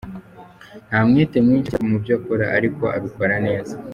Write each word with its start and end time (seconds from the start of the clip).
Nta 0.87 0.99
mwete 1.07 1.37
mwinshi 1.45 1.69
ashyira 1.69 1.89
mu 1.91 1.97
byo 2.03 2.13
akora 2.19 2.45
ariko 2.57 2.83
abikora 2.97 3.35
neza. 3.47 3.73